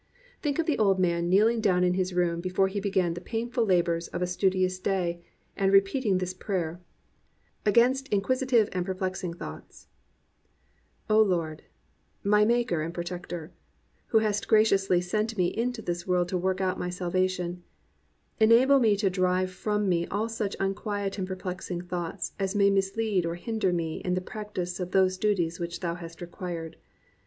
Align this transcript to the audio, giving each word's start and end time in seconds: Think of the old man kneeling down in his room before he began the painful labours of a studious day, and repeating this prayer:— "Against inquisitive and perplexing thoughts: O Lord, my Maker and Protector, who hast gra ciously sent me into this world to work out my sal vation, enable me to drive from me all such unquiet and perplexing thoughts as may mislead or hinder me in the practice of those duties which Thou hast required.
Think 0.41 0.57
of 0.57 0.65
the 0.65 0.79
old 0.79 0.97
man 0.97 1.29
kneeling 1.29 1.61
down 1.61 1.83
in 1.83 1.93
his 1.93 2.11
room 2.11 2.41
before 2.41 2.67
he 2.67 2.79
began 2.79 3.13
the 3.13 3.21
painful 3.21 3.63
labours 3.67 4.07
of 4.07 4.23
a 4.23 4.25
studious 4.25 4.79
day, 4.79 5.21
and 5.55 5.71
repeating 5.71 6.17
this 6.17 6.33
prayer:— 6.33 6.81
"Against 7.67 8.07
inquisitive 8.07 8.67
and 8.71 8.83
perplexing 8.83 9.35
thoughts: 9.35 9.89
O 11.07 11.21
Lord, 11.21 11.65
my 12.23 12.43
Maker 12.45 12.81
and 12.81 12.95
Protector, 12.95 13.51
who 14.07 14.17
hast 14.17 14.47
gra 14.47 14.63
ciously 14.63 15.03
sent 15.03 15.37
me 15.37 15.55
into 15.55 15.83
this 15.83 16.07
world 16.07 16.29
to 16.29 16.35
work 16.39 16.59
out 16.61 16.79
my 16.79 16.89
sal 16.89 17.11
vation, 17.11 17.59
enable 18.39 18.79
me 18.79 18.97
to 18.97 19.09
drive 19.11 19.51
from 19.51 19.87
me 19.87 20.07
all 20.07 20.27
such 20.27 20.55
unquiet 20.59 21.19
and 21.19 21.27
perplexing 21.27 21.81
thoughts 21.81 22.33
as 22.39 22.55
may 22.55 22.71
mislead 22.71 23.23
or 23.23 23.35
hinder 23.35 23.71
me 23.71 23.97
in 23.97 24.15
the 24.15 24.19
practice 24.19 24.79
of 24.79 24.93
those 24.93 25.19
duties 25.19 25.59
which 25.59 25.81
Thou 25.81 25.93
hast 25.93 26.21
required. 26.21 26.77